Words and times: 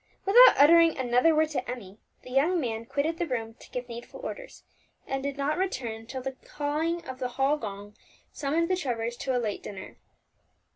Without 0.25 0.55
uttering 0.57 0.97
another 0.97 1.35
word 1.35 1.49
to 1.49 1.69
Emmie, 1.69 1.99
the 2.23 2.31
young 2.31 2.59
man 2.59 2.87
quitted 2.87 3.19
the 3.19 3.27
room 3.27 3.53
to 3.59 3.69
give 3.69 3.87
needful 3.87 4.19
orders, 4.21 4.63
and 5.05 5.21
did 5.21 5.37
not 5.37 5.59
return 5.59 6.07
till 6.07 6.23
the 6.23 6.37
clang 6.43 7.05
of 7.07 7.19
the 7.19 7.27
hall 7.37 7.55
gong 7.55 7.95
summoned 8.33 8.67
the 8.67 8.75
Trevors 8.75 9.15
to 9.17 9.37
a 9.37 9.37
late 9.37 9.61
dinner. 9.61 9.97